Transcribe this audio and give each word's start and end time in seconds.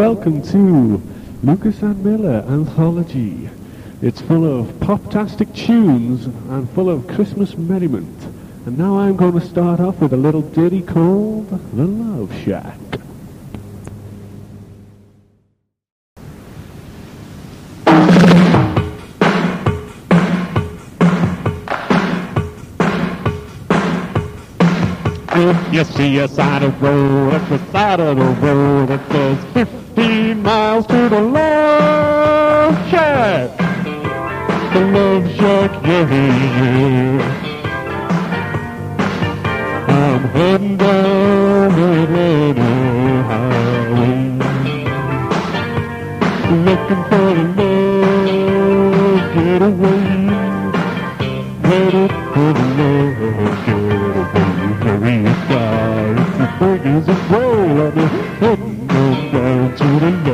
welcome 0.00 0.40
to 0.40 0.98
Lucas 1.42 1.82
and 1.82 2.02
Miller 2.02 2.42
Anthology. 2.48 3.50
It's 4.00 4.18
full 4.22 4.46
of 4.46 4.68
poptastic 4.76 5.54
tunes 5.54 6.24
and 6.24 6.70
full 6.70 6.88
of 6.88 7.06
Christmas 7.06 7.54
merriment. 7.54 8.18
And 8.64 8.78
now 8.78 8.98
I'm 8.98 9.14
going 9.14 9.38
to 9.38 9.46
start 9.46 9.78
off 9.78 10.00
with 10.00 10.14
a 10.14 10.16
little 10.16 10.40
ditty 10.40 10.80
called 10.80 11.50
The 11.76 11.84
Love 11.84 12.34
Shack. 12.42 12.78
You 25.70 25.84
see 25.84 26.18
a 26.18 26.26
side 26.26 26.62
of 26.62 26.80
road 26.80 27.34
at 27.34 27.48
the 27.50 27.58
side 27.70 28.00
of 28.00 28.16
the 28.16 28.24
road 28.24 28.88
that 28.88 29.12
says 29.12 29.79
15 30.82 30.96
to 30.96 31.08
the 31.14 31.20
Love 31.20 32.74
Shack, 32.90 33.50
the 34.72 34.80
Love 34.80 35.26
Shack, 35.36 35.70
yeah, 35.84 36.08
yeah. 36.10 37.36
I'm 39.88 40.22
heading 40.28 40.76
down 40.78 41.76
little 41.76 42.64
highway, 43.28 44.20
looking 46.64 47.02
for 47.10 47.30
the 47.36 47.44
love 47.58 49.22
getaway, 49.34 50.02
headed 51.68 52.12
for 52.32 52.50
the 52.56 52.64
love 52.78 53.20
getaway. 53.66 55.20
Fly, 55.46 56.16
it's 56.16 56.32
the 56.38 56.46
big 56.58 56.82
as 56.86 57.06
a 57.08 57.10
roll, 57.30 57.80
I'm 57.86 57.98
heading 58.40 58.86
down 59.32 59.76
to 59.76 59.88
the 60.00 60.29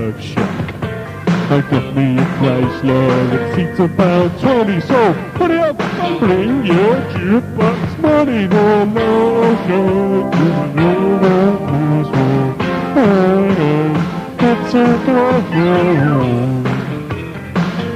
Nice 2.39 2.85
love. 2.85 3.33
it 3.33 3.55
seats 3.55 3.79
about 3.81 4.39
20, 4.41 4.81
so 4.83 5.15
put 5.37 5.51
up 5.51 5.81
and 5.81 6.19
bring 6.21 6.67
your 6.67 6.97
jukebox 7.17 7.99
money. 7.99 8.47
The 8.47 8.85
no 8.85 9.57
show 9.67 10.31
No, 12.95 13.33
your 13.57 13.97
It's 14.39 14.75
a 14.75 14.87
door 15.07 15.39
your 15.57 15.87
own. 16.13 16.65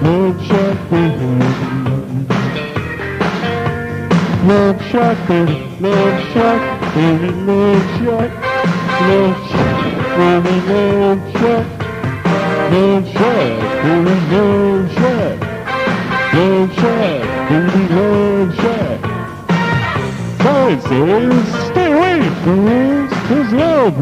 Love 0.02 0.38
shot, 0.46 0.76
baby. 0.90 1.30
Love 4.46 4.82
shot, 4.90 5.28
baby. 5.28 5.69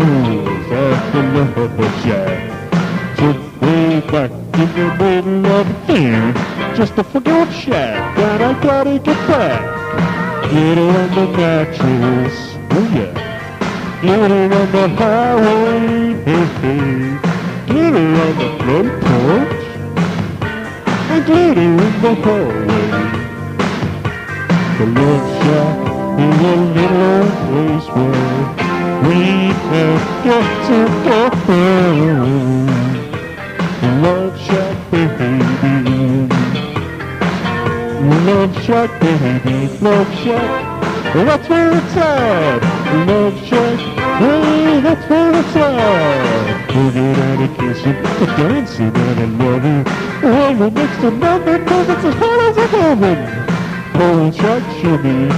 Rules 0.08 0.69
Love 1.34 2.02
Shack. 2.02 3.16
Just 3.19 3.62
way 3.62 4.00
back 4.12 4.30
in 4.30 4.69
the 4.78 4.86
middle 4.98 5.46
of 5.46 5.66
thing. 5.86 6.34
Just 6.74 6.98
a 6.98 7.04
forget 7.04 7.52
shack 7.52 8.16
that 8.16 8.41
I 8.41 8.52
gotta 8.62 8.98
get 8.98 9.16
back. 9.28 9.60
Get 10.50 10.78
it 10.78 10.97
on 11.00 11.08
the 11.14 11.26
mattress, 11.36 12.36
oh 12.70 12.86
yeah. 12.94 13.12
Get 14.02 14.30
it 14.30 14.52
on 14.52 14.72
the 14.72 14.88
highway, 14.97 16.14
hey 16.24 16.44
hey. 16.60 17.18
Get 17.66 17.92
it 17.94 18.14
on 18.24 18.32
the 18.41 18.48
front 18.62 18.91
porch. 19.04 19.64
And 21.10 21.28
it 21.28 21.58
in 21.58 21.76
the 21.76 22.14
hallway. 22.22 22.67
Love 30.28 30.47
shack, 30.77 31.33
baby. 31.47 31.89
Love 38.28 38.62
Shack, 38.62 39.00
baby, 39.00 39.69
Love 39.81 40.15
Shack. 40.22 41.15
That's 41.15 41.49
where 41.49 41.72
it's 41.72 41.97
at. 41.97 42.62
Love 43.06 43.39
Shack, 43.47 43.78
hey, 44.19 44.81
that's 44.81 45.11
where 45.11 45.31
it's 45.34 45.56
at. 45.56 46.69
Boogie 46.69 47.16
and 47.16 47.43
a 47.43 47.49
kissing, 47.56 47.99
the 48.21 48.27
dancing 48.37 48.97
and 48.97 49.21
a 49.21 49.45
loving. 49.45 49.84
Well, 50.22 50.55
the 50.55 50.71
next 50.71 51.00
to 51.00 51.10
nothing, 51.10 51.65
cause 51.66 51.89
it's 51.89 52.05
as 52.05 52.15
hot 52.15 52.41
as 52.41 52.56
a 52.59 52.93
oven. 52.93 53.19
Whole 53.97 54.31
Shack 54.31 54.62
shimmy. 54.81 55.28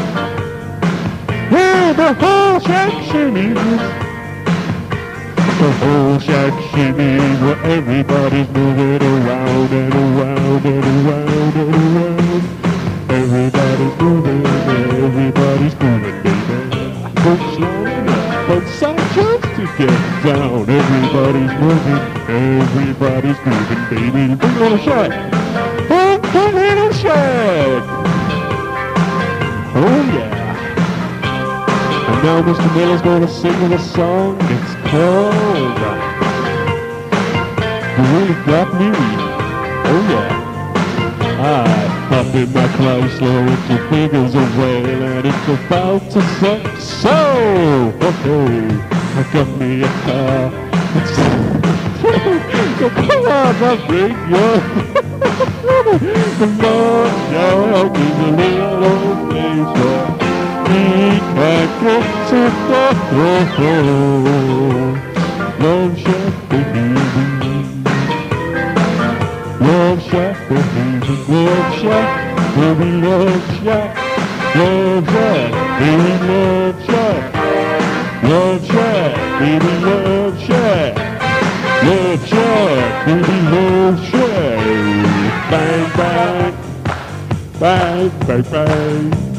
Yeah, 1.50 1.92
the 1.92 2.12
whole 2.14 2.60
Shack 2.60 2.92
shimmy. 3.10 3.99
The 5.60 5.70
whole 5.72 6.18
shack 6.18 6.54
shimmy 6.70 7.18
where 7.42 7.60
everybody's 7.66 8.48
moving 8.48 9.02
around 9.02 9.70
and 9.70 9.94
around 9.94 10.64
and 10.64 10.84
around 10.86 11.54
and 11.54 11.74
around. 11.74 12.42
Everybody's 13.10 14.00
moving, 14.00 14.46
everybody's 14.46 15.76
moving, 15.78 16.16
baby. 16.22 16.56
Both 17.22 17.44
slow, 17.54 17.84
both 18.48 18.68
side 18.72 19.04
jumps 19.14 19.48
to 19.56 19.64
get 19.76 20.24
down. 20.24 20.64
Everybody's 20.66 21.54
moving, 21.60 22.02
everybody's 22.26 23.40
moving, 23.44 23.82
baby. 23.90 24.34
Big 24.36 24.54
little 24.62 24.78
shack, 24.78 25.10
big 25.90 26.24
little 26.54 26.92
shack. 26.94 27.82
Oh 29.76 30.10
yeah. 30.16 30.29
Now 32.22 32.42
Mr. 32.42 32.68
Miller's 32.76 33.00
going 33.00 33.22
to 33.22 33.28
sing 33.28 33.72
a 33.72 33.78
song. 33.78 34.36
It's 34.40 34.74
called 34.90 35.78
uh, 35.80 35.96
You 37.96 38.04
Really 38.12 38.36
Got 38.44 38.68
Me. 38.74 38.90
Oh 39.88 40.02
yeah. 40.10 40.40
I 41.40 41.90
hop 42.10 42.34
in 42.34 42.52
my 42.52 42.66
Chrysler, 42.76 43.48
it's 43.50 43.70
as 43.70 43.80
big 43.90 44.12
as 44.12 44.34
a 44.34 44.44
whale, 44.60 45.02
and 45.02 45.24
it's 45.26 45.48
about 45.48 46.02
to 46.10 46.20
set. 46.38 46.60
So, 46.78 47.16
okay, 48.02 48.68
I 49.16 49.22
got 49.32 49.48
me 49.58 49.82
a 49.82 49.88
car. 50.04 50.52
It's 50.96 51.16
so 51.16 51.24
come 52.90 53.24
on, 53.24 53.54
I'll 53.64 53.80
bring 53.86 54.16
you. 54.28 54.48
the 56.40 56.48
Lord 56.60 57.96
is 57.96 58.16
a 58.18 58.30
little 58.36 59.16
place 59.30 59.70
where 59.80 60.08
we 60.68 61.19
Love 65.60 65.98
Shack, 65.98 66.34
baby. 66.50 66.90
Love 69.60 70.02
Shack, 70.02 70.36
baby, 70.48 70.80
Love 70.90 71.72
Shack, 71.80 72.56
baby, 72.56 72.88
Love 73.00 73.40
Shack, 73.62 73.88
Love 74.54 75.08
Shack, 75.08 75.50
baby, 75.80 76.12
Love 76.28 76.78
Shack, 76.84 77.20
Love 78.22 78.66
Shack, 78.66 79.10
baby, 79.40 79.72
Love 79.86 80.36
Shack, 80.44 80.92
Love 81.84 82.20
Shack, 82.28 83.06
baby, 83.06 83.36
Love 83.50 83.98
Shack, 84.10 84.58
bang, 85.50 85.84
bang, 85.96 86.52
bang, 87.58 88.10
bang, 88.26 88.42
bang, 88.52 89.29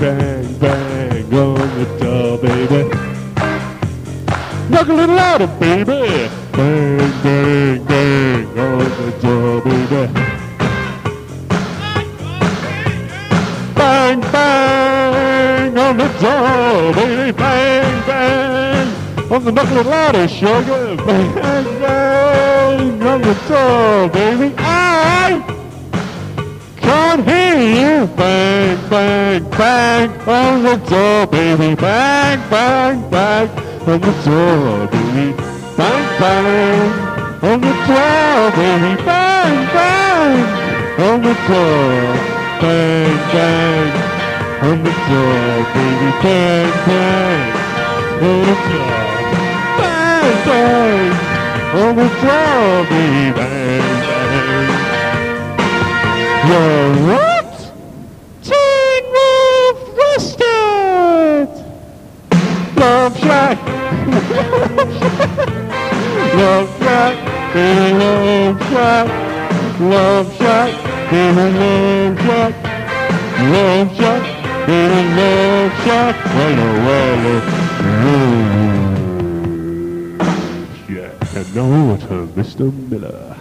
bang, 0.00 0.58
bang, 0.58 1.34
on 1.34 1.54
the 1.78 1.86
door, 2.00 2.38
baby. 2.38 2.88
Knock 4.68 4.88
a 4.88 4.92
little 4.92 5.14
louder, 5.14 5.46
baby. 5.58 6.28
Bang, 6.52 6.98
bang, 7.22 7.84
bang 7.84 8.58
on 8.58 8.78
the 8.78 9.10
door, 9.22 9.60
baby. 9.62 10.12
Bang, 13.74 14.20
bang 14.32 15.78
on 15.78 15.96
the 15.96 16.08
door, 16.20 16.92
baby. 16.94 17.32
Bang, 17.32 18.06
bang 18.06 19.32
on 19.32 19.44
the 19.44 19.52
knock 19.52 19.70
a 19.70 19.74
little 19.74 19.90
louder, 19.90 20.28
sugar. 20.28 20.96
Bang, 21.06 21.34
bang 21.34 23.02
on 23.02 23.22
the 23.22 23.34
door, 23.48 24.08
baby. 24.08 24.65
I 27.16 27.22
can't 27.22 27.28
hear 27.30 28.00
you. 28.00 28.06
Bang, 28.14 28.90
bang, 28.90 29.50
bang 29.50 30.28
on 30.28 30.62
the 30.64 30.76
door, 30.76 31.26
baby. 31.26 31.74
Bang, 31.74 32.38
bang, 32.50 33.10
bang 33.10 33.48
on 33.88 34.00
the 34.00 34.12
door, 34.22 34.86
baby. 34.92 35.32
Bang, 35.78 36.04
bang 36.20 36.92
on 37.42 37.60
the 37.62 37.72
door, 37.88 38.50
baby. 38.52 39.02
Bang, 39.02 39.56
bang 39.72 40.36
on 41.08 41.22
the 41.22 41.34
door. 41.48 42.12
Bang, 42.60 43.16
bang 43.32 43.92
on 44.68 44.84
the 44.84 44.92
door, 45.08 45.56
baby. 45.72 46.10
Bang, 46.20 46.72
bang. 46.86 47.52
little 48.20 48.54
job. 48.68 49.24
Bang, 49.78 50.36
bang, 50.44 51.12
on 51.80 51.96
the 51.96 52.08
zombie, 52.20 53.32
bang, 53.32 53.80
bang. 54.04 54.85
You're 56.46 56.94
what? 57.08 57.52
Teen 58.40 59.04
Wolf 59.16 59.78
Rusted! 59.98 61.50
Love 62.76 63.18
Shack! 63.18 63.58
Love 66.36 66.68
Shack! 66.78 67.14
Love 67.56 68.58
Shack! 68.70 69.08
Love 69.80 70.26
Shack! 70.38 70.72
Love 71.10 72.14
Shack! 72.22 72.54
Love 73.50 73.90
Shack! 73.96 74.22
Love 74.68 75.72
Shack! 75.84 76.16
Well, 76.36 76.60
well, 76.86 77.26
yeah, 80.88 81.10
and 81.34 81.48
now 81.56 81.96
to 82.06 82.14
Mr. 82.36 82.64
Miller. 82.88 83.35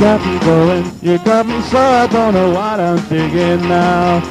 Got 0.00 0.24
me 0.24 0.38
going. 0.40 0.90
You 1.02 1.18
got 1.18 1.46
me 1.46 1.60
so 1.60 1.78
I 1.78 2.06
don't 2.06 2.32
know 2.32 2.50
what 2.54 2.80
I'm 2.80 2.96
thinking 2.96 3.68
now. 3.68 4.22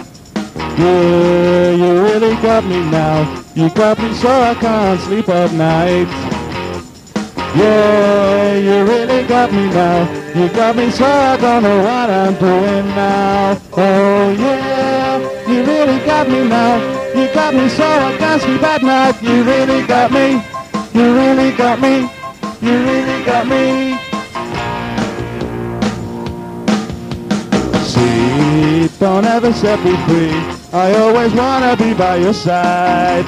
Yeah, 0.79 1.71
you 1.71 2.01
really 2.01 2.35
got 2.41 2.65
me 2.65 2.81
now. 2.89 3.43
You 3.53 3.69
got 3.69 3.99
me 3.99 4.11
so 4.15 4.29
I 4.29 4.55
can't 4.55 4.99
sleep 5.01 5.29
at 5.29 5.53
night. 5.53 6.09
Yeah, 7.55 8.55
you 8.55 8.83
really 8.83 9.27
got 9.27 9.51
me 9.51 9.67
now. 9.69 10.09
You 10.33 10.49
got 10.49 10.75
me 10.75 10.89
so 10.89 11.05
I 11.05 11.37
don't 11.37 11.61
know 11.61 11.83
what 11.83 12.09
I'm 12.09 12.33
doing 12.35 12.87
now. 12.95 13.61
Oh 13.73 14.31
yeah, 14.31 15.19
you 15.47 15.63
really 15.63 15.99
got 16.03 16.27
me 16.27 16.47
now. 16.47 16.77
You 17.15 17.31
got 17.31 17.53
me 17.53 17.69
so 17.69 17.83
I 17.83 18.17
can't 18.17 18.41
sleep 18.41 18.63
at 18.63 18.81
night. 18.81 19.21
You 19.21 19.43
really 19.43 19.85
got 19.85 20.11
me. 20.11 20.41
You 20.93 21.13
really 21.13 21.51
got 21.55 21.79
me. 21.79 22.09
You 22.59 22.75
really 22.85 23.23
got 23.23 23.45
me. 23.47 23.88
See, 27.89 28.87
don't 28.99 29.25
ever 29.25 29.51
set 29.51 29.83
me 29.83 29.95
free. 30.05 30.37
I 30.71 30.93
always 31.01 31.33
wanna 31.33 31.75
be 31.75 31.95
by 31.95 32.17
your 32.17 32.35
side. 32.35 33.25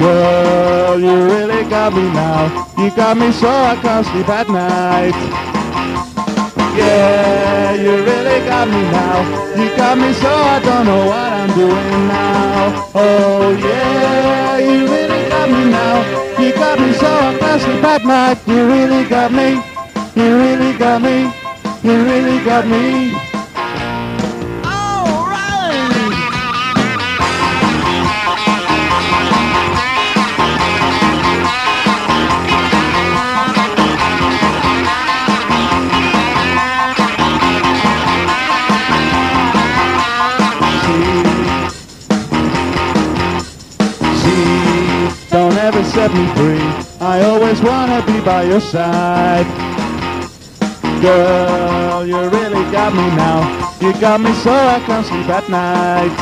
Girl, 0.00 0.98
you 0.98 1.14
really 1.24 1.62
got 1.70 1.94
me 1.94 2.02
now. 2.10 2.66
You 2.76 2.90
got 2.90 3.16
me 3.16 3.30
so 3.30 3.48
I 3.48 3.76
can't 3.76 4.04
sleep 4.04 4.28
at 4.28 4.48
night. 4.48 5.14
Yeah, 6.76 7.74
you 7.74 7.92
really 8.02 8.40
got 8.48 8.66
me 8.66 8.82
now. 8.90 9.16
You 9.60 9.76
got 9.76 9.96
me 9.96 10.12
so 10.14 10.32
I 10.54 10.58
don't 10.58 10.84
know 10.84 11.06
what 11.06 11.32
I'm 11.40 11.54
doing 11.54 12.08
now. 12.08 12.90
Oh 12.96 13.50
yeah, 13.52 14.58
you 14.58 14.86
really 14.90 15.28
got 15.28 15.48
me 15.48 15.70
now. 15.70 15.96
You 16.42 16.52
got 16.52 16.80
me 16.80 16.92
so 16.94 17.06
I 17.06 17.38
can't 17.38 17.62
sleep 17.62 17.84
at 17.84 18.04
night. 18.04 18.38
You 18.48 18.66
really 18.66 19.04
got 19.04 19.30
me. 19.30 19.62
You 20.16 20.36
really 20.36 20.76
got 20.76 21.00
me. 21.00 21.43
You 21.84 22.02
really 22.02 22.42
got 22.42 22.66
me. 22.66 23.10
See, 44.22 45.28
don't 45.28 45.52
ever 45.58 45.84
set 45.84 46.14
me 46.14 46.26
free. 46.28 46.96
I 46.98 47.20
always 47.24 47.60
wanna 47.60 48.02
be 48.06 48.22
by 48.22 48.44
your 48.44 48.62
side. 48.62 49.63
Girl, 51.04 52.06
you 52.06 52.16
really 52.16 52.64
got 52.72 52.94
me 52.94 53.06
now. 53.14 53.76
You 53.78 53.92
got 54.00 54.22
me 54.22 54.32
so 54.36 54.50
I 54.50 54.80
can't 54.86 55.04
sleep 55.04 55.28
at 55.28 55.50
night. 55.50 56.16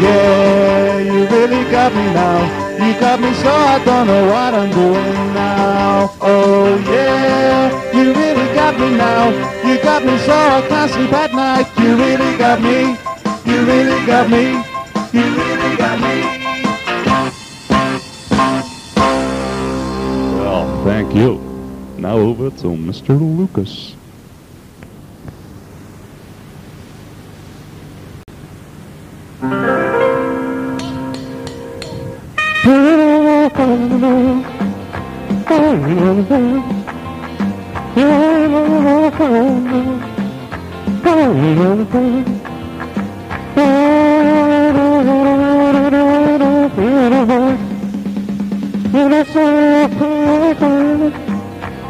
Yeah, 0.00 1.00
you 1.00 1.26
really 1.28 1.70
got 1.70 1.92
me 1.92 2.04
now. 2.14 2.40
You 2.82 2.98
got 2.98 3.20
me 3.20 3.34
so 3.34 3.50
I 3.50 3.84
don't 3.84 4.06
know 4.06 4.24
what 4.24 4.54
I'm 4.54 4.70
doing 4.70 5.34
now. 5.34 6.16
Oh 6.22 6.78
yeah, 6.88 7.92
you 7.92 8.14
really 8.14 8.54
got 8.54 8.80
me 8.80 8.96
now. 8.96 9.28
You 9.68 9.76
got 9.82 10.02
me 10.02 10.16
so 10.16 10.32
I 10.32 10.66
can't 10.66 10.90
sleep 10.90 11.12
at 11.12 11.34
night. 11.34 11.66
You 11.78 11.96
really 11.96 12.38
got 12.38 12.62
me. 12.62 12.96
You 13.44 13.66
really 13.66 14.06
got 14.06 14.30
me. 14.30 14.64
You 15.12 15.26
really 15.36 15.76
got 15.76 16.00
me. 16.00 16.22
Well, 20.40 20.84
thank 20.84 21.14
you. 21.14 21.49
Now 22.00 22.16
over 22.16 22.48
to 22.48 22.68
Mr. 22.68 23.10
Lucas. 23.10 23.94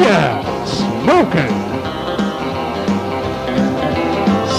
yeah, 0.00 0.42
smoking. 0.64 1.54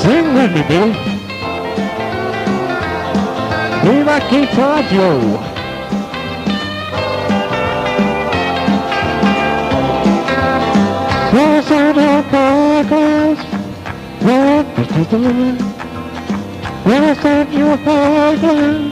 Sing 0.01 0.25
with 0.35 0.51
me, 0.53 0.61
Billy. 0.67 0.93
Viva 3.83 4.17
Guitar 4.29 4.83
Joe. 4.83 5.21
Yes, 11.33 11.71
I 11.71 11.91
know 11.97 12.23
progress. 12.29 13.39
Yes, 16.85 17.25
I 17.25 17.43
know 17.43 17.77
progress. 17.77 18.91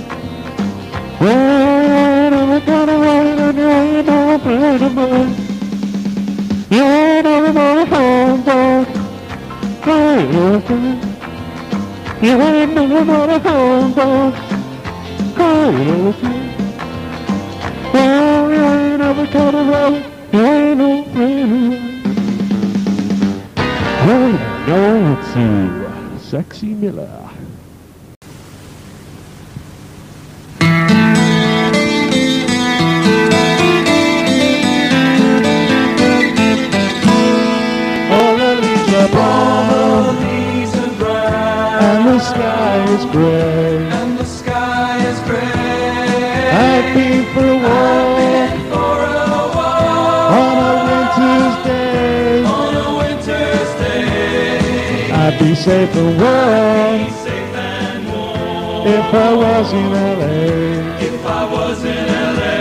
When 1.21 2.33
I'm 2.33 2.65
gonna 2.65 2.97
run 2.97 3.27
and 3.39 3.57
rain 3.57 4.09
on 4.09 4.95
mine 4.95 5.35
You 6.71 6.83
ain't 6.83 7.25
never 7.25 7.53
gonna 7.53 8.51
out 8.51 8.87
I 9.83 10.23
love 10.25 11.11
you 12.21 12.39
ain't 12.39 12.75
never 12.75 13.03
gonna 13.03 13.39
hold 13.39 13.97
on. 13.97 14.33
Ocean. 15.39 16.53
Oh, 17.95 18.49
you 18.49 18.61
ain't 18.61 18.99
never 18.99 19.25
gonna 19.25 19.71
roll. 19.71 19.95
You 20.31 20.45
ain't 20.45 20.77
no 20.77 21.03
friend. 21.05 22.03
Oh, 24.03 24.31
no, 24.67 25.17
it's 25.17 25.35
you, 25.35 26.19
Sexy 26.19 26.75
Miller. 26.75 27.30
Is 43.01 43.11
gray. 43.11 43.77
and 43.99 44.17
the 44.17 44.25
sky 44.25 44.97
is 45.11 45.19
gray. 45.21 45.39
I've 46.67 46.93
been 46.93 47.23
for 47.33 47.45
a 47.45 47.57
walk 47.65 48.51
for 48.73 48.95
a 49.05 49.37
walk 49.55 50.31
on 50.41 50.55
a 50.69 50.73
winter's 50.87 51.55
day. 51.65 52.43
on 52.45 52.73
a 52.75 52.87
winter's 52.99 53.71
day. 53.79 55.11
I'd 55.11 55.35
be 55.39 55.55
safe 55.55 55.95
and 55.95 56.11
warm 56.21 56.99
Safe 57.25 57.55
and 57.55 58.03
warm 58.11 58.87
if 58.87 59.13
I 59.13 59.33
was 59.43 59.67
in 59.73 59.91
LA. 60.19 60.35
if 61.09 61.25
I 61.25 61.43
was 61.55 61.83
in 61.83 62.07
LA. 62.37 62.55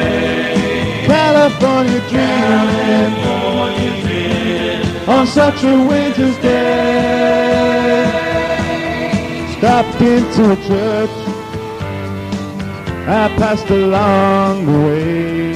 California 1.06 2.00
dreaming 2.08 3.12
California 3.20 3.92
dreaming 4.02 5.08
on 5.08 5.26
such 5.26 5.64
a 5.64 5.76
winter's 5.88 6.36
day. 6.38 8.29
Stopped 9.60 10.00
into 10.00 10.52
a 10.52 10.56
church. 10.56 11.10
I 13.06 13.28
passed 13.36 13.68
along 13.68 14.64
the 14.64 14.72
way. 14.72 15.52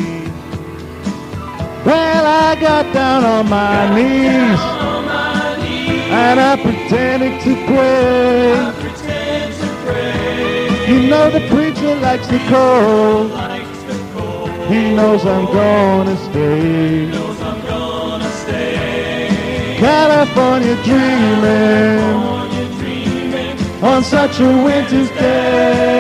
Well, 1.87 2.27
I 2.27 2.55
got 2.61 2.93
down 2.93 3.25
on 3.25 3.49
my 3.49 3.95
knees 3.95 4.61
on 4.61 5.07
my 5.07 5.57
knees. 5.57 6.03
and 6.11 6.39
I 6.39 6.55
pretended 6.57 7.41
to 7.45 7.55
pray. 7.65 8.73
Pretend 8.91 9.55
to 9.55 9.69
pray. 9.87 10.87
You 10.87 11.09
know 11.09 11.31
the 11.31 11.41
preacher 11.49 11.95
likes 11.95 12.27
the 12.27 12.41
cold. 12.51 13.31
Likes 13.31 13.83
the 13.85 13.97
cold. 14.13 14.51
He 14.69 14.95
knows 14.95 15.25
I'm 15.25 15.47
gonna 15.47 16.17
stay. 16.29 17.11
Gonna 17.11 18.31
stay. 18.33 19.77
California 19.79 20.75
dreaming 20.85 20.85
California 20.85 22.25
dreaming. 22.25 22.44
On 23.85 24.03
such 24.03 24.41
a 24.41 24.47
winter's 24.65 25.11
day. 25.11 25.94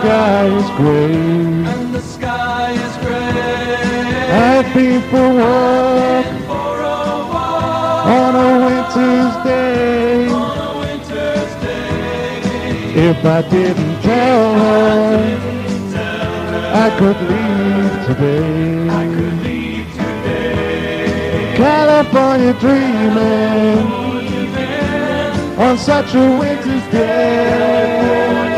Sky 0.00 0.46
is 0.46 0.70
gray. 0.78 1.12
and 1.72 1.94
the 1.94 2.00
sky 2.00 2.72
is 2.72 2.96
gray. 3.04 4.30
I've 4.48 4.68
been 4.74 5.02
for 5.10 5.16
a 5.16 5.40
walk 5.40 6.26
for 6.50 6.72
a 6.80 7.00
walk 7.32 8.06
on 8.18 8.32
a 8.46 8.50
winter's 8.64 9.34
day. 9.44 10.28
on 10.28 10.58
a 10.68 10.70
winter's 10.82 11.52
day. 11.66 13.08
If 13.08 13.18
I 13.24 13.42
didn't 13.42 13.96
tell 14.00 14.54
her 14.62 15.50
I 16.84 16.88
could 16.98 17.20
leave 17.30 17.94
today. 18.06 18.88
I 18.88 19.04
could 19.14 19.36
leave 19.44 19.88
today. 20.00 21.54
California 21.56 22.54
dreaming 22.64 23.86
on 25.58 25.76
such 25.76 26.14
a 26.14 26.26
winter's 26.40 26.86
day. 26.90 28.49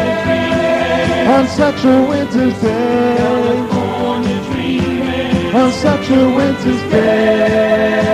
On 1.33 1.49
such 1.49 1.83
a 1.87 2.03
winter's 2.11 2.61
day. 2.61 3.17
California 3.17 4.39
dreaming. 4.51 5.55
On 5.55 5.73
such 5.73 6.11
a 6.11 6.29
winter's 6.37 6.83
day. 6.91 8.12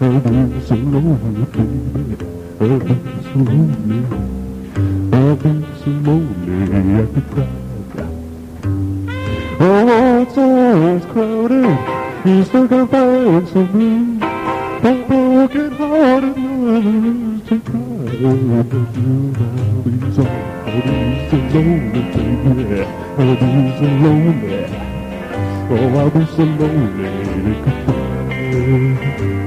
I've 0.00 0.22
been 0.22 0.62
so 0.64 0.76
lonely, 0.76 1.44
baby. 1.46 2.14
I've 2.60 2.86
been 2.86 3.02
so 3.24 3.34
lonely. 3.50 3.98
I've 5.12 5.42
been 5.42 5.60
so 5.78 5.90
lonely, 5.90 6.54
I 6.94 7.06
could 7.12 7.26
cry. 7.32 7.48
Oh, 9.58 10.22
it's 10.22 10.38
always 10.38 11.04
crowded. 11.06 11.78
You 12.24 12.44
still 12.44 12.68
can 12.68 12.86
find 12.86 13.48
some 13.48 13.72
room. 13.72 14.22
I'm 14.22 14.98
broken 15.08 15.72
hearted, 15.72 16.36
no 16.36 17.40
to 17.40 17.58
cry. 17.58 17.82
But 17.98 18.14
you, 18.20 18.32
I'll 18.54 19.82
be 19.82 19.98
so, 20.14 20.22
I'll 20.22 20.82
be 20.86 20.96
so 21.28 21.36
lonely, 21.58 22.02
baby. 22.14 22.86
I'll 23.18 23.34
be 23.34 23.48
so 23.78 23.86
lonely. 24.04 24.62
Oh, 25.70 25.98
I'll 25.98 26.10
be 26.10 26.22
so 26.24 26.44
lonely, 26.44 27.10
goodbye. 27.64 29.37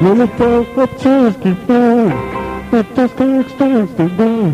Well, 0.00 0.14
the 0.14 0.26
best 0.26 0.78
of 0.78 0.90
chance 1.02 1.36
keep 1.42 1.58
flying, 1.66 2.70
but 2.70 2.86
just 2.96 3.16
can't 3.16 3.46
to 3.98 4.08
die. 4.08 4.52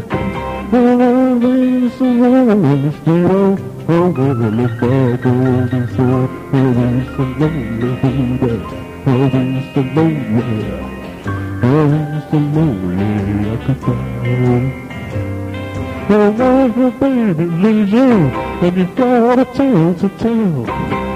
Well, 0.72 1.02
I'll 1.02 1.38
be 1.38 1.88
so 1.90 2.04
lonely, 2.04 2.90
still. 3.00 3.56
Oh, 3.88 4.10
well, 4.10 4.58
if 4.58 4.82
I 4.82 5.16
go 5.22 5.34
to 5.68 5.80
shore, 5.94 6.28
I'll 6.52 6.74
be 6.74 6.88
so 7.14 7.22
lonely, 7.38 7.90
baby. 8.02 8.54
I'll 9.06 9.30
be 9.30 9.42
so 9.72 9.80
lonely. 9.94 10.60
I'll 11.62 11.90
be 11.94 12.08
so 12.28 12.38
lonely, 12.56 13.06
I 13.48 13.56
could 13.64 13.78
cry. 13.82 14.86
Oh, 16.08 16.30
what 16.32 16.76
a 16.76 16.90
baby 16.98 17.46
leaves 17.46 17.92
you, 17.92 18.10
and 18.66 18.76
you've 18.76 18.94
got 18.96 19.38
a 19.38 19.44
tale 19.44 19.94
to 19.94 20.08
tell. 20.18 21.15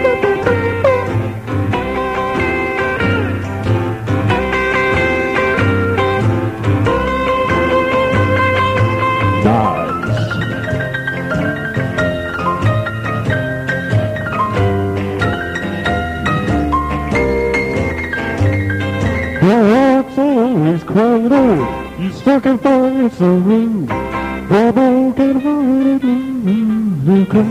stuck 22.21 22.45
in 22.45 22.57
find 22.59 23.11
some 23.13 23.43
room. 23.43 23.85
The 23.85 24.71
broken 24.73 25.41
hearted 25.41 26.03
you 26.03 27.25
cry. 27.25 27.41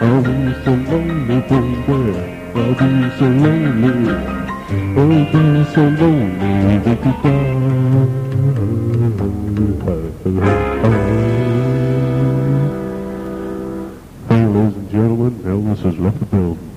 I'll 0.00 0.22
be 0.22 0.36
so 0.64 0.72
lonely, 0.90 1.38
baby. 1.48 1.98
I'll 2.54 2.74
be 2.74 2.88
so 3.18 3.26
lonely. 3.42 4.14
I'll 4.98 5.24
be 5.32 5.40
so 5.74 5.82
lonely 6.00 6.78
that 6.84 7.00
you. 7.04 7.24
Hey, 14.28 14.42
ladies 14.46 14.76
and 14.76 14.90
gentlemen, 14.90 15.32
Elvis 15.44 15.80
has 15.82 15.96
left 15.98 16.18
the 16.18 16.26
building. 16.26 16.73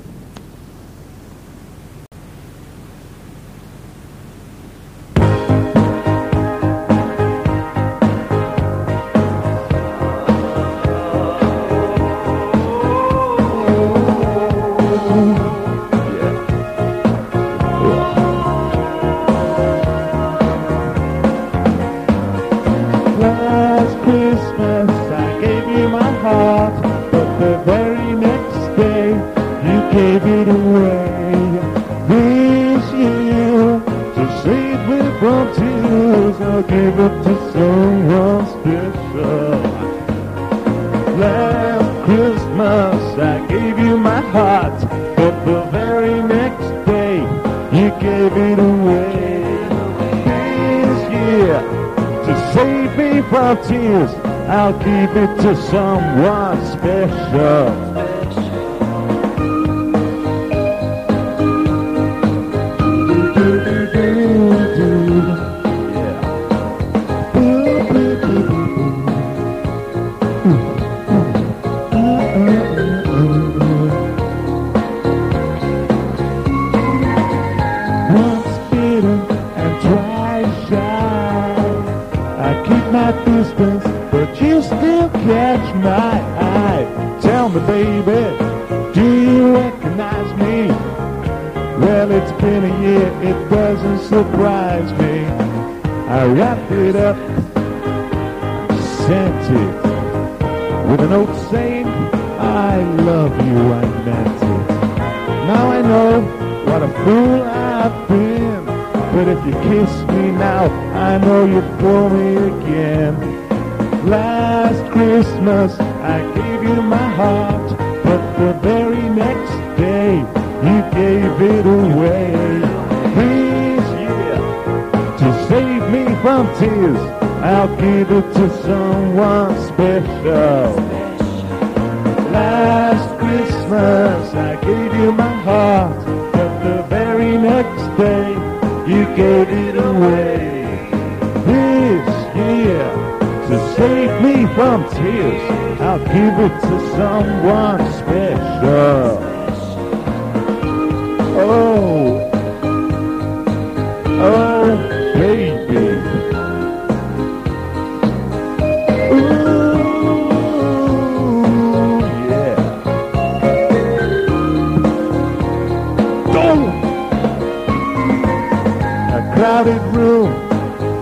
A 169.18 169.34
crowded 169.36 169.82
room, 169.96 170.32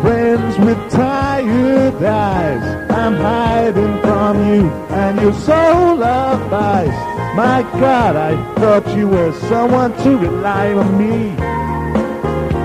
friends 0.01 0.57
with 0.59 0.91
tired 0.91 2.03
eyes. 2.03 2.63
I'm 2.91 3.15
hiding 3.15 4.01
from 4.01 4.37
you, 4.47 4.69
and 4.89 5.21
your 5.21 5.33
soul 5.33 6.03
of 6.03 6.53
ice. 6.53 7.15
My 7.35 7.63
God, 7.79 8.15
I 8.15 8.33
thought 8.55 8.87
you 8.97 9.09
were 9.09 9.33
someone 9.49 9.91
to 10.03 10.17
rely 10.17 10.73
on 10.73 10.97
me. 10.97 11.35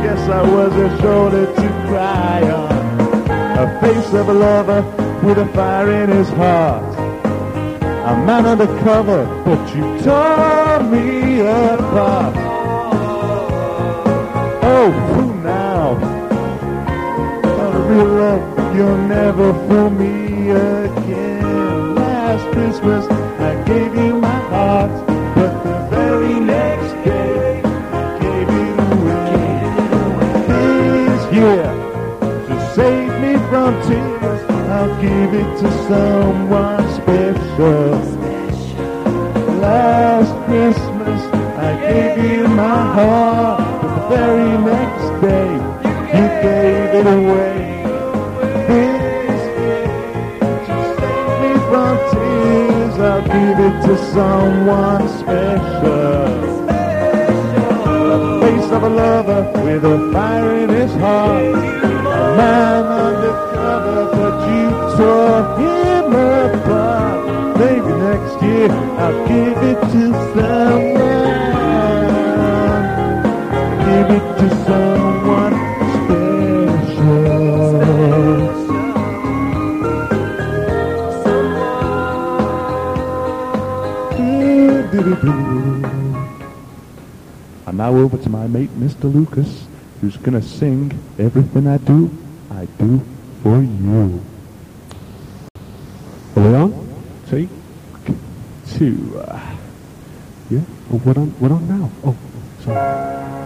Guess 0.03 0.29
I 0.29 0.43
was 0.43 0.73
a 0.77 1.03
shoulder 1.03 1.47
to 1.47 1.69
cry 1.89 2.43
on. 2.51 2.81
A 3.59 3.81
face 3.81 4.15
of 4.15 4.29
a 4.29 4.33
lover 4.33 4.83
with 5.23 5.39
a 5.39 5.47
fire 5.53 5.91
in 5.91 6.11
his 6.11 6.29
heart. 6.31 6.99
A 7.83 8.17
man 8.25 8.47
undercover, 8.47 9.27
but 9.45 9.75
you 9.75 9.83
tore 10.03 10.83
me 10.85 11.41
apart. 11.41 12.60
Oh, 14.93 14.97
who 15.15 15.35
now? 15.43 15.99
Oh, 17.63 17.75
real 17.89 18.75
you'll 18.75 18.99
never 19.07 19.53
fool 19.69 19.91
me 19.91 20.51
again. 20.51 21.95
Last 21.95 22.45
Christmas, 22.53 23.07
I 23.39 23.63
gave 23.67 23.95
you 23.95 24.15
my 24.17 24.41
heart, 24.55 24.91
but 25.37 25.53
the 25.63 25.77
very 25.91 26.41
next 26.41 26.93
day, 27.05 27.63
I 27.63 28.19
gave 28.25 28.49
it 28.65 28.77
away. 28.91 29.59
This 30.49 31.23
year, 31.39 31.71
to 32.49 32.55
save 32.75 33.13
me 33.23 33.33
from 33.49 33.73
tears, 33.87 34.43
I'll 34.75 34.95
give 35.01 35.35
it 35.35 35.51
to 35.63 35.69
someone 35.87 36.85
special. 36.99 37.91
Last 39.61 40.33
Christmas, 40.47 41.21
I 41.59 41.71
gave 41.81 42.25
you 42.31 42.49
my 42.49 42.83
heart, 42.97 43.60
very 44.11 44.59
next 44.75 45.09
day, 45.23 45.51
you 46.17 46.27
gave 46.43 46.91
it 47.01 47.07
away. 47.19 47.57
This 48.67 49.41
to 50.67 50.77
save 50.99 51.33
me 51.43 51.53
from 51.69 51.95
tears, 52.11 52.97
I'll 53.09 53.23
give 53.37 53.59
it 53.69 53.77
to 53.87 53.95
someone 54.15 55.05
special. 55.21 56.27
The 58.09 58.19
face 58.43 58.71
of 58.73 58.83
a 58.83 58.89
lover 58.89 59.43
with 59.65 59.85
a 59.85 60.11
fire 60.13 60.55
in 60.57 60.71
his 60.71 60.93
heart. 60.95 61.55
A 62.21 62.37
man 62.41 62.85
undercover, 63.07 64.03
but 64.17 64.37
you 64.51 64.67
tore 64.97 65.43
him 65.61 66.13
apart. 66.43 67.19
Maybe 67.61 67.93
next 68.09 68.37
year 68.43 68.71
I'll 69.05 69.29
give 69.29 69.59
it 69.71 69.81
to 69.93 70.03
someone. 70.35 71.20
Over 88.01 88.17
to 88.17 88.31
my 88.31 88.47
mate, 88.47 88.71
Mr. 88.81 89.13
Lucas, 89.13 89.67
who's 90.01 90.17
gonna 90.17 90.41
sing 90.41 90.91
Everything 91.19 91.67
I 91.67 91.77
Do, 91.77 92.11
I 92.51 92.65
Do 92.79 93.03
for 93.43 93.61
You. 93.61 94.23
Are 96.37 96.49
we 96.49 96.55
on? 96.55 96.89
Three, 97.27 97.49
two. 98.69 99.21
Uh, 99.21 99.57
yeah. 100.49 100.61
Oh, 100.91 100.97
we're 101.05 101.13
on. 101.13 101.35
We're 101.39 101.53
on 101.53 101.69
now. 101.69 101.91
Oh, 102.03 102.17
sorry. 102.65 103.40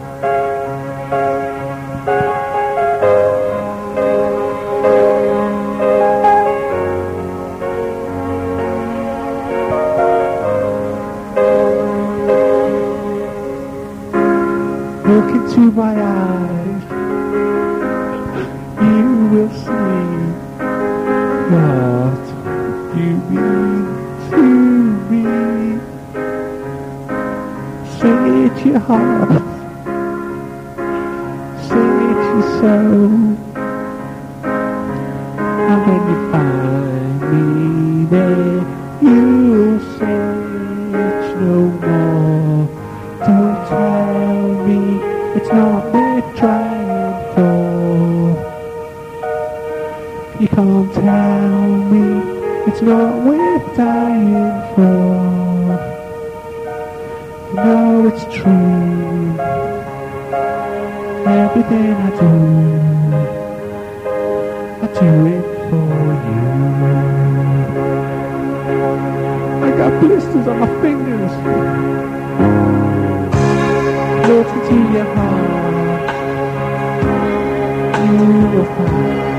Heart, 28.86 29.30
say 31.68 31.78
it. 32.60 33.23
Blisters 70.14 70.46
on 70.46 70.60
my 70.60 70.68
fingers. 70.80 71.32
Look 74.28 74.48
into 74.56 74.76
your 74.92 75.08
heart. 75.16 76.04
You 78.04 78.26
will 78.52 78.64
find 78.76 79.33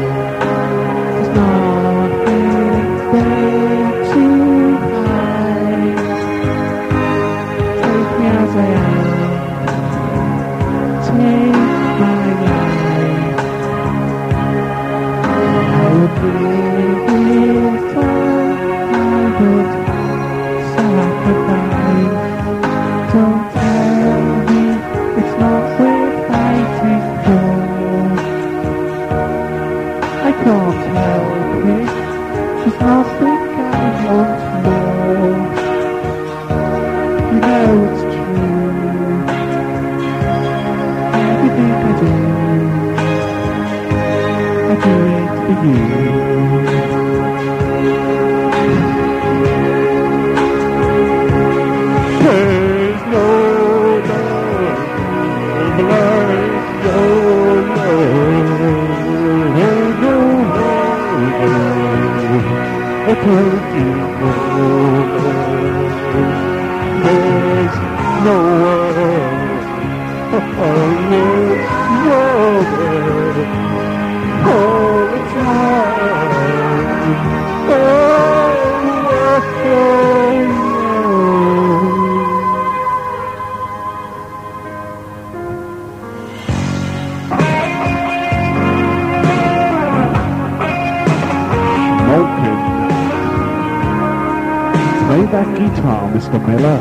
that 95.36 95.60
guitar, 95.60 96.10
Mr. 96.14 96.40
Miller. 96.48 96.80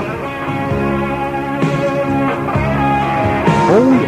Oh 3.77 4.04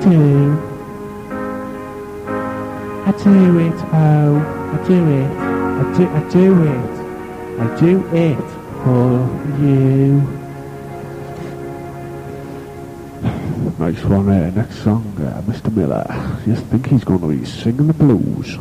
Do, 0.00 0.58
I 3.04 3.12
do 3.22 3.58
it. 3.58 3.74
Oh, 3.92 4.40
I 4.72 4.88
do 4.88 4.98
it. 5.08 5.30
I 5.30 6.30
do. 6.30 6.62
It. 6.64 6.90
I 7.60 7.62
do 7.78 7.92
it 8.16 8.50
for 8.82 9.10
you. 9.60 10.40
Nice 13.78 14.02
one 14.04 14.26
there. 14.26 14.50
Next 14.52 14.82
song, 14.82 15.04
uh, 15.18 15.42
Mr. 15.42 15.70
Miller. 15.74 16.06
You 16.46 16.54
think 16.54 16.86
he's 16.86 17.04
going 17.04 17.20
to 17.20 17.28
be 17.28 17.44
singing 17.44 17.86
the 17.86 17.92
blues? 17.92 18.56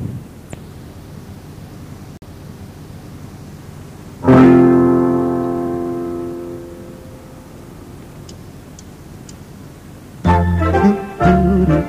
I'm 11.29 11.88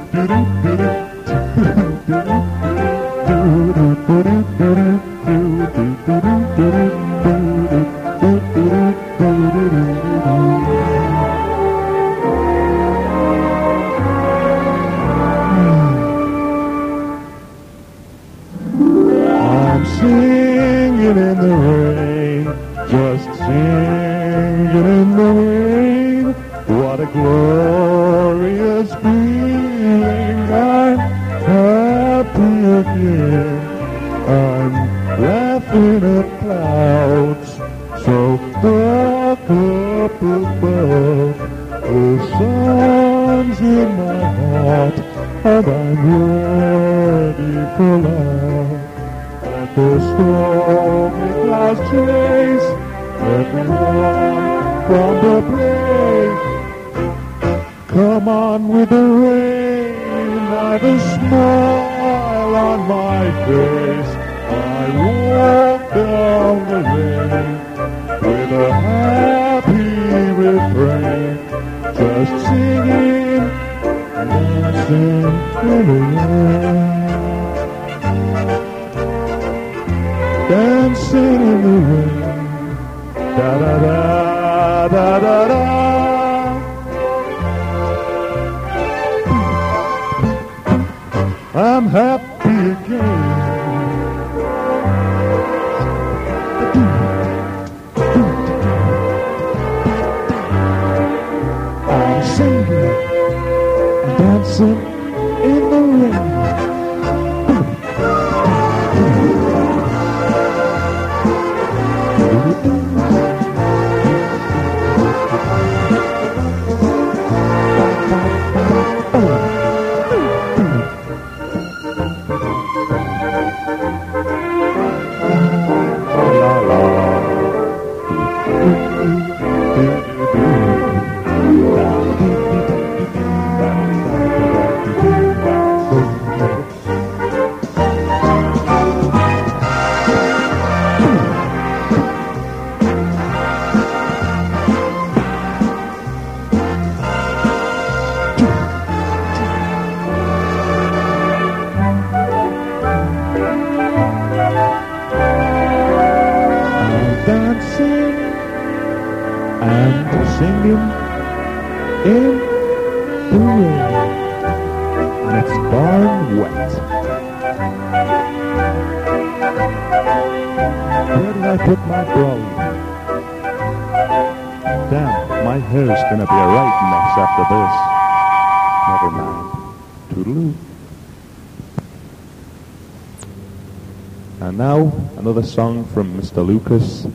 song 185.51 185.85
from 185.87 186.17
Mr. 186.17 186.47
Lucas. 186.47 187.07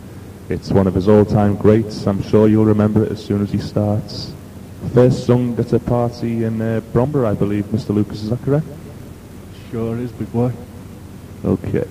It's 0.50 0.70
one 0.70 0.88
of 0.88 0.94
his 0.94 1.08
all-time 1.08 1.56
greats. 1.56 2.06
I'm 2.06 2.22
sure 2.22 2.50
you'll 2.50 2.66
remember 2.66 3.06
it 3.06 3.12
as 3.14 3.24
soon 3.24 3.42
as 3.42 3.50
he 3.50 3.60
starts. 3.60 4.34
First 4.94 5.26
sung 5.26 5.58
at 5.58 5.72
a 5.72 5.80
party 5.80 6.44
in 6.44 6.62
uh, 6.62 6.82
Bromber, 6.92 7.26
I 7.26 7.34
believe, 7.34 7.64
Mr. 7.66 7.90
Lucas. 7.96 8.24
Is 8.24 8.30
that 8.32 8.42
correct? 8.44 8.68
Sure 9.72 9.98
is, 9.98 10.12
big 10.12 10.32
boy. 10.34 10.52
Okay. 11.46 11.88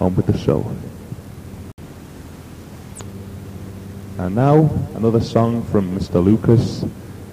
On 0.00 0.14
with 0.14 0.26
the 0.26 0.38
show. 0.38 0.64
And 4.18 4.36
now, 4.36 4.70
another 4.94 5.20
song 5.20 5.64
from 5.64 5.98
Mr. 5.98 6.24
Lucas. 6.24 6.84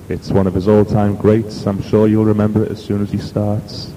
It's 0.09 0.31
one 0.31 0.47
of 0.47 0.55
his 0.55 0.67
all-time 0.67 1.15
greats. 1.15 1.67
I'm 1.67 1.81
sure 1.83 2.07
you'll 2.07 2.25
remember 2.25 2.63
it 2.63 2.71
as 2.71 2.83
soon 2.83 3.03
as 3.03 3.11
he 3.11 3.19
starts. 3.19 3.93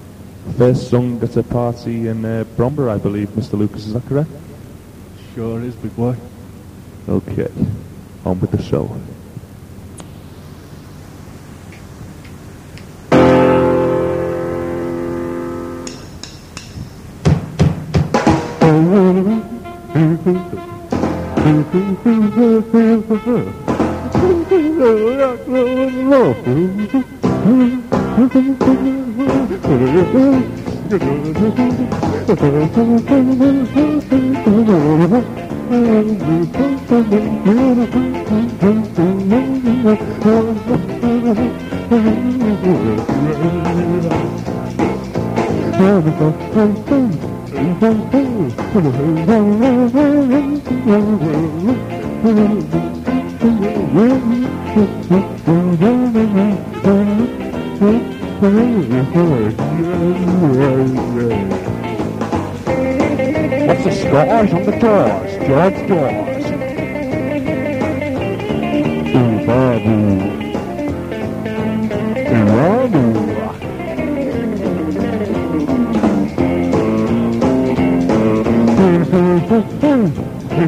First 0.57 0.89
sung 0.89 1.21
at 1.21 1.35
a 1.35 1.43
party 1.43 2.07
in 2.07 2.23
uh, 2.23 2.45
Bromber, 2.55 2.89
I 2.89 2.97
believe, 2.97 3.27
Mr. 3.29 3.57
Lucas. 3.57 3.87
Is 3.87 3.93
that 3.93 4.05
correct? 4.05 4.29
Sure 5.33 5.61
is, 5.61 5.75
big 5.75 5.93
boy. 5.97 6.15
Okay. 7.09 7.51
On 8.23 8.39
with 8.39 8.51
the 8.51 8.61
show. 8.61 8.89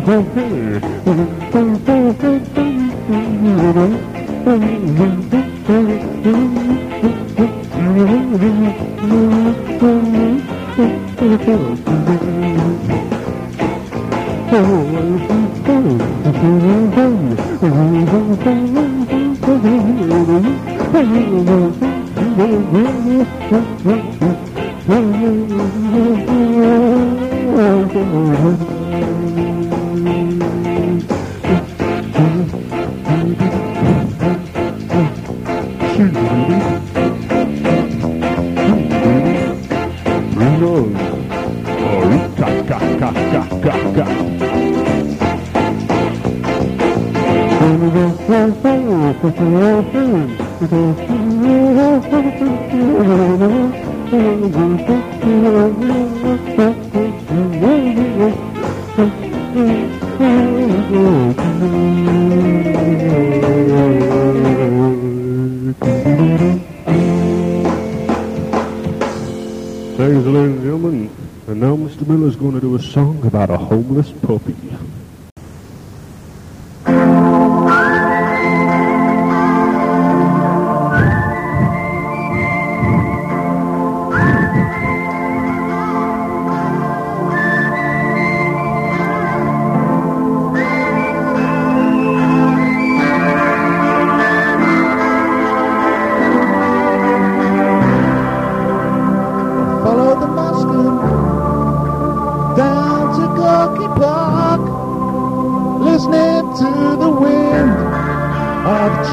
Bruno. 0.07 1.16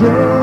Of 0.04 0.33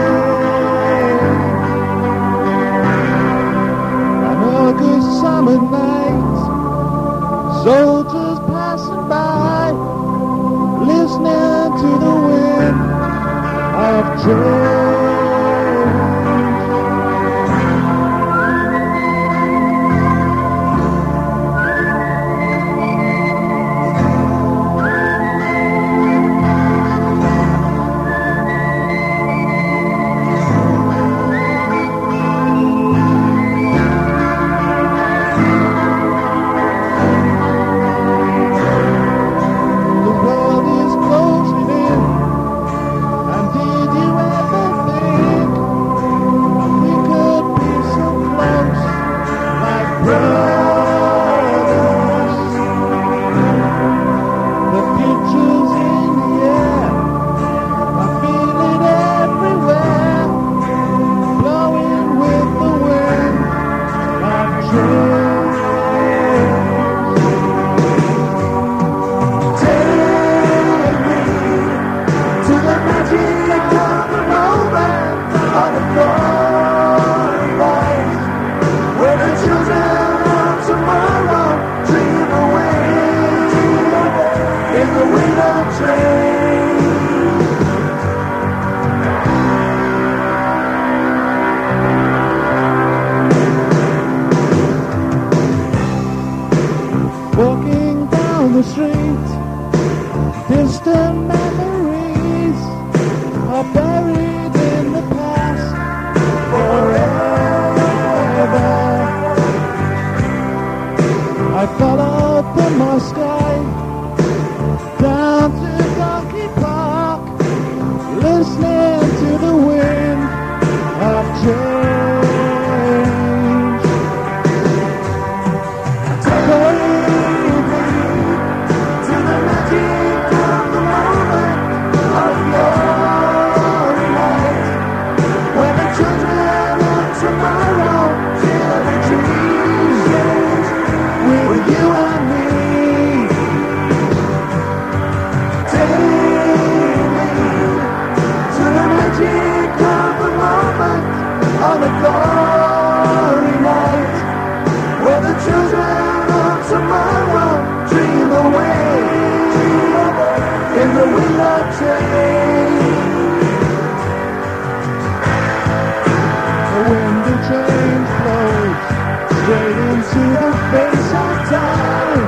straight 169.51 169.75
into 169.75 170.23
the 170.39 170.51
face 170.71 171.11
of 171.11 171.35
time, 171.49 172.23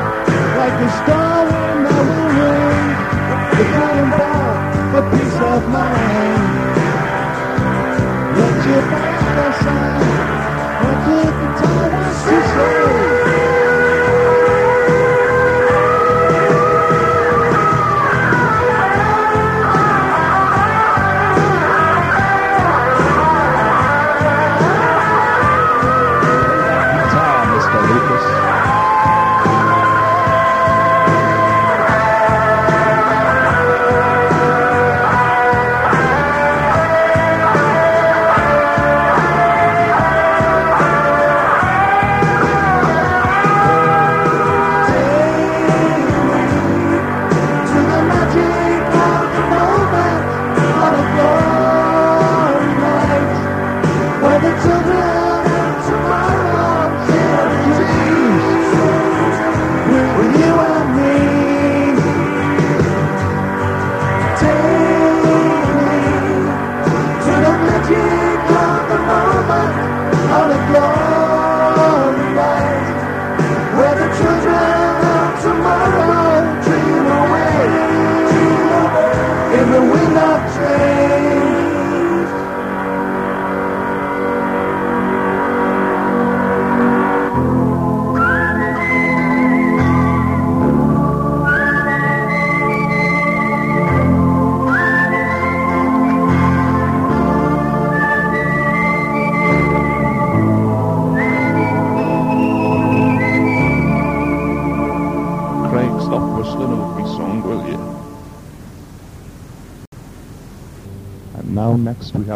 like 0.58 0.74
a 0.74 0.90
storm 1.00 1.48
wind 1.54 1.86
that 1.86 2.04
will 2.10 2.32
rain, 2.44 2.90
the 3.60 3.66
cannonball 3.76 4.56
for 4.92 5.04
peace 5.10 5.38
of 5.52 5.62
mind. 5.70 6.44
Let 8.38 8.56
your 8.68 8.84
back 8.92 9.38
aside, 9.48 10.36
did 11.08 11.34
the 11.42 11.50
time 11.64 11.94
was 11.96 12.24
to 12.26 12.38
say? 12.52 13.03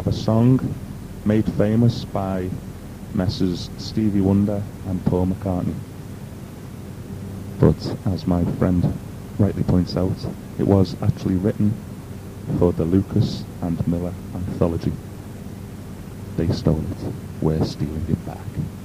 Have 0.07 0.15
a 0.15 0.19
song 0.19 0.75
made 1.25 1.45
famous 1.55 2.05
by 2.05 2.49
Messrs. 3.13 3.69
Stevie 3.77 4.21
Wonder 4.21 4.63
and 4.87 5.03
Paul 5.05 5.27
McCartney. 5.27 5.75
But 7.59 7.75
as 8.13 8.25
my 8.25 8.45
friend 8.53 8.97
rightly 9.37 9.63
points 9.63 9.97
out, 9.97 10.15
it 10.59 10.63
was 10.65 10.95
actually 11.01 11.35
written 11.35 11.73
for 12.57 12.71
the 12.71 12.85
Lucas 12.85 13.43
and 13.61 13.85
Miller 13.85 14.13
anthology. 14.33 14.93
They 16.37 16.47
stole 16.53 16.79
it. 16.79 17.13
We're 17.41 17.65
stealing 17.65 18.05
it 18.07 18.25
back. 18.25 18.76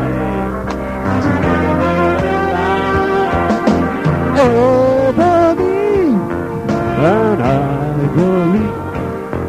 Alive. 4.40 4.74
Ebony 8.04 8.66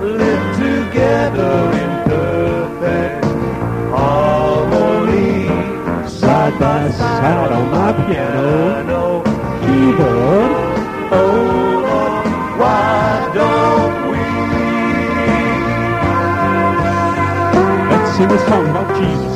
and 0.01 0.13
live 0.19 0.47
together 0.57 1.55
in 1.83 1.91
perfect 2.09 3.25
harmony. 3.91 5.49
Side 6.09 6.59
by 6.59 6.91
side 6.91 7.53
on 7.53 7.71
my 7.71 7.93
piano 8.07 9.23
keyboard. 9.63 10.53
Oh 11.13 11.85
why 12.59 13.31
don't 13.35 13.97
we? 14.11 14.23
Let's 17.91 18.17
sing 18.17 18.31
a 18.31 18.39
song 18.49 18.74
about 19.05 19.21
Jesus 19.21 19.34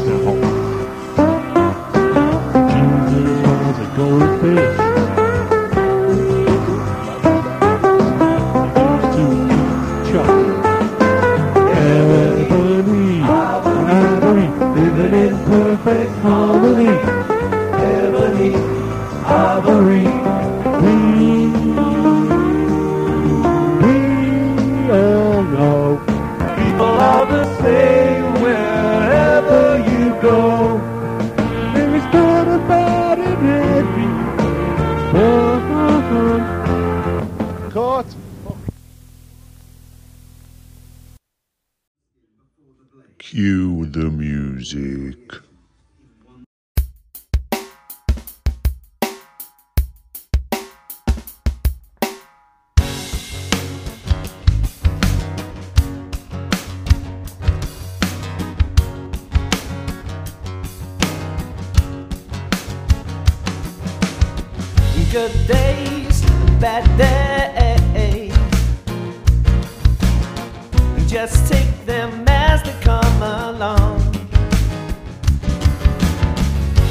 good 65.11 65.32
days 65.46 66.22
and 66.22 66.61
bad 66.61 66.84
days. 66.98 68.34
Just 71.09 71.50
take 71.50 71.86
them 71.86 72.24
as 72.28 72.62
they 72.62 72.78
come 72.82 73.22
along. 73.22 73.98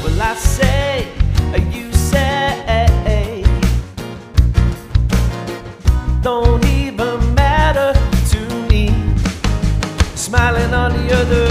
Well, 0.02 0.20
I 0.20 0.34
say, 0.34 1.06
you 1.70 1.92
say, 1.92 3.44
don't 6.22 6.64
even 6.64 7.34
matter 7.34 7.92
to 8.30 8.40
me. 8.68 8.88
Smiling 10.16 10.74
on 10.74 10.92
the 10.92 11.14
other. 11.14 11.47